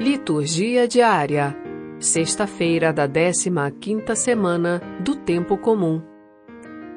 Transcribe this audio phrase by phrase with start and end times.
[0.00, 1.54] Liturgia diária.
[1.98, 6.00] Sexta-feira da 15ª semana do tempo comum.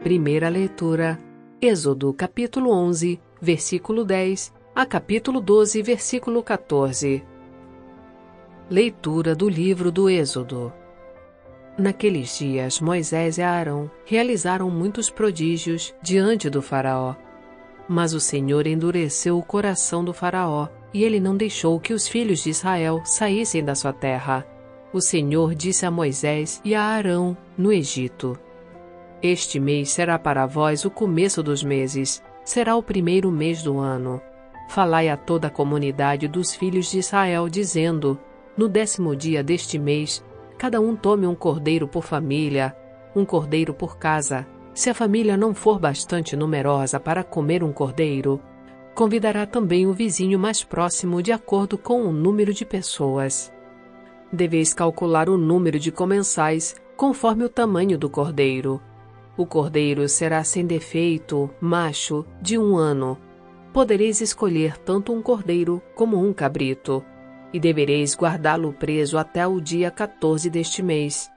[0.02, 1.20] Primeira leitura:
[1.62, 7.22] Êxodo, capítulo 11, versículo 10 a capítulo 12, versículo 14.
[8.70, 10.72] Leitura do livro do Êxodo.
[11.78, 17.16] Naqueles dias, Moisés e Arão realizaram muitos prodígios diante do Faraó.
[17.86, 22.44] Mas o Senhor endureceu o coração do Faraó e ele não deixou que os filhos
[22.44, 24.46] de Israel saíssem da sua terra.
[24.94, 28.38] O Senhor disse a Moisés e a Arão, no Egito:
[29.22, 34.22] Este mês será para vós o começo dos meses, será o primeiro mês do ano.
[34.70, 38.20] Falai a toda a comunidade dos filhos de Israel, dizendo:
[38.56, 40.24] No décimo dia deste mês,
[40.58, 42.76] cada um tome um cordeiro por família,
[43.16, 44.46] um cordeiro por casa.
[44.74, 48.40] Se a família não for bastante numerosa para comer um cordeiro,
[48.94, 53.52] Convidará também o vizinho mais próximo de acordo com o número de pessoas.
[54.32, 58.80] Deveis calcular o número de comensais conforme o tamanho do cordeiro.
[59.36, 63.18] O cordeiro será sem defeito, macho, de um ano.
[63.74, 67.04] Podereis escolher tanto um cordeiro como um cabrito,
[67.52, 71.32] e devereis guardá-lo preso até o dia 14 deste mês.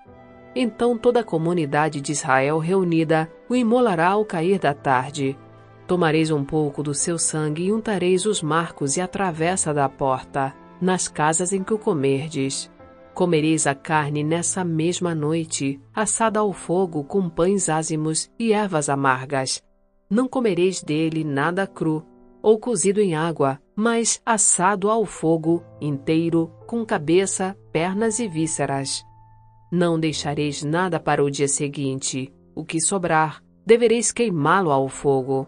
[0.55, 5.39] Então toda a comunidade de Israel reunida o imolará ao cair da tarde
[5.87, 10.53] Tomareis um pouco do seu sangue e untareis os marcos e a travessa da porta,
[10.81, 12.70] nas casas em que o comerdes.
[13.15, 19.62] Comereis a carne nessa mesma noite, assada ao fogo com pães ázimos e ervas amargas.
[20.11, 22.05] Não comereis dele nada cru,
[22.42, 29.05] ou cozido em água, mas assado ao fogo, inteiro, com cabeça, pernas e vísceras.
[29.70, 32.33] Não deixareis nada para o dia seguinte.
[32.55, 35.47] O que sobrar, devereis queimá-lo ao fogo.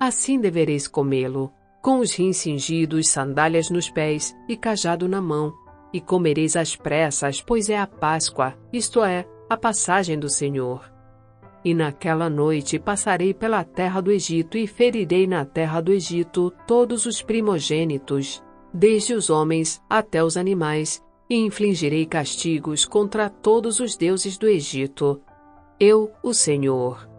[0.00, 5.52] Assim devereis comê-lo, com os rins cingidos, sandálias nos pés e cajado na mão,
[5.92, 10.90] e comereis às pressas, pois é a Páscoa, isto é, a passagem do Senhor.
[11.62, 17.04] E naquela noite passarei pela terra do Egito e ferirei na terra do Egito todos
[17.04, 24.38] os primogênitos, desde os homens até os animais, e infligirei castigos contra todos os deuses
[24.38, 25.20] do Egito.
[25.78, 27.09] Eu, o Senhor.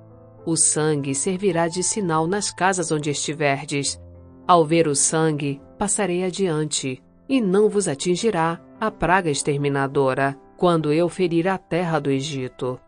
[0.46, 4.02] O sangue servirá de sinal nas casas onde estiverdes.
[4.48, 11.08] Ao ver o sangue, passarei adiante, e não vos atingirá a praga exterminadora, quando eu
[11.08, 12.80] ferir a terra do Egito.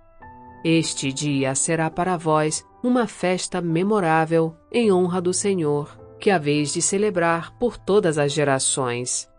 [0.63, 6.81] Este dia será para vós uma festa memorável em honra do Senhor, que haveis de
[6.81, 9.29] celebrar por todas as gerações.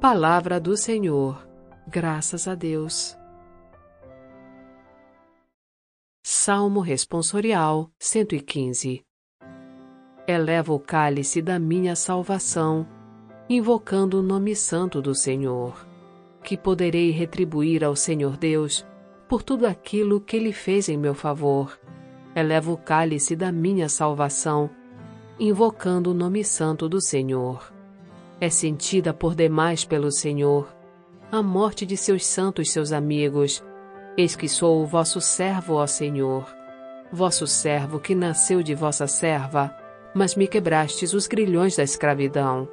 [0.00, 1.46] Palavra do Senhor.
[1.88, 3.19] Graças a Deus.
[6.52, 9.04] Salmo Responsorial 115
[10.26, 12.84] Eleva o cálice da minha salvação,
[13.48, 15.86] invocando o nome santo do Senhor,
[16.42, 18.84] que poderei retribuir ao Senhor Deus
[19.28, 21.78] por tudo aquilo que Ele fez em meu favor.
[22.34, 24.68] Eleva o cálice da minha salvação,
[25.38, 27.72] invocando o nome santo do Senhor.
[28.40, 30.68] É sentida por demais pelo Senhor
[31.30, 33.62] a morte de seus santos, seus amigos,
[34.16, 36.46] Eis que sou o vosso servo, ó Senhor,
[37.12, 39.74] vosso servo que nasceu de vossa serva,
[40.14, 42.68] mas me quebrastes os grilhões da escravidão.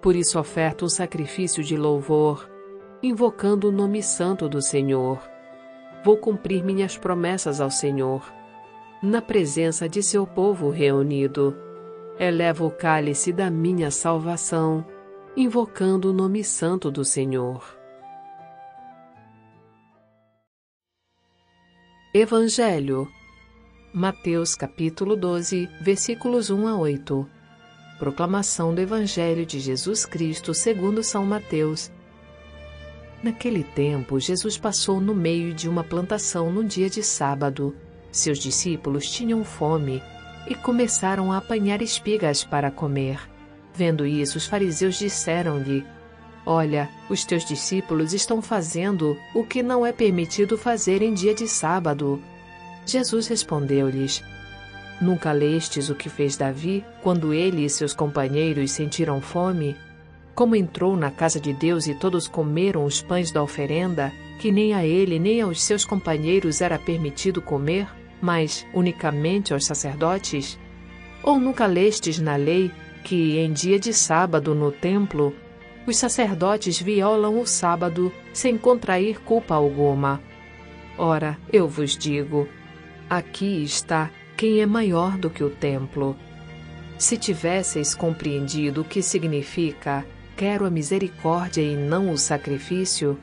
[0.00, 2.48] Por isso oferto um sacrifício de louvor,
[3.02, 5.20] invocando o nome santo do Senhor.
[6.04, 8.22] Vou cumprir minhas promessas ao Senhor,
[9.02, 11.56] na presença de seu povo reunido.
[12.18, 14.84] Elevo o cálice da minha salvação,
[15.36, 17.77] invocando o nome santo do Senhor.
[22.14, 23.06] Evangelho.
[23.92, 27.28] Mateus capítulo 12, versículos 1 a 8.
[27.98, 31.92] Proclamação do Evangelho de Jesus Cristo segundo São Mateus.
[33.22, 37.76] Naquele tempo, Jesus passou no meio de uma plantação no dia de sábado.
[38.10, 40.02] Seus discípulos tinham fome
[40.48, 43.20] e começaram a apanhar espigas para comer.
[43.74, 45.84] Vendo isso, os fariseus disseram-lhe:
[46.50, 51.46] Olha, os teus discípulos estão fazendo o que não é permitido fazer em dia de
[51.46, 52.22] sábado.
[52.86, 54.24] Jesus respondeu-lhes:
[54.98, 59.76] Nunca lestes o que fez Davi quando ele e seus companheiros sentiram fome?
[60.34, 64.72] Como entrou na casa de Deus e todos comeram os pães da oferenda, que nem
[64.72, 67.86] a ele nem aos seus companheiros era permitido comer,
[68.22, 70.58] mas unicamente aos sacerdotes?
[71.22, 72.70] Ou nunca lestes na lei
[73.04, 75.34] que, em dia de sábado no templo,
[75.88, 80.20] os sacerdotes violam o sábado sem contrair culpa alguma.
[80.98, 82.48] Ora, eu vos digo:
[83.08, 86.16] aqui está quem é maior do que o templo.
[86.98, 90.04] Se tivesseis compreendido o que significa
[90.36, 93.18] quero a misericórdia e não o sacrifício,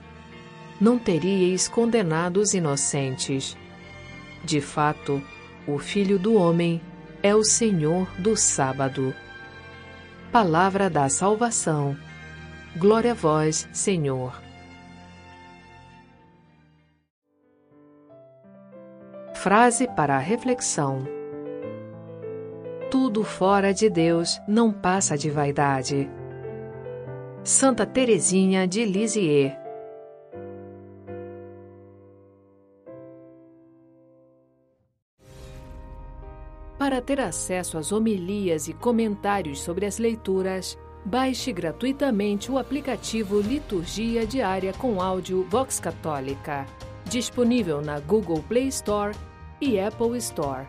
[0.82, 3.56] não teríeis condenado os inocentes.
[4.44, 5.22] De fato,
[5.68, 6.82] o Filho do Homem
[7.22, 9.14] é o Senhor do sábado.
[10.32, 11.98] Palavra da salvação.
[12.78, 14.34] Glória a vós, Senhor.
[19.34, 21.08] Frase para a reflexão:
[22.92, 26.10] Tudo fora de Deus não passa de vaidade.
[27.46, 29.54] Santa Teresinha de Lisieux
[36.78, 44.26] Para ter acesso às homilias e comentários sobre as leituras, baixe gratuitamente o aplicativo Liturgia
[44.26, 46.66] Diária com áudio Vox Católica,
[47.06, 49.16] disponível na Google Play Store
[49.62, 50.66] e Apple Store.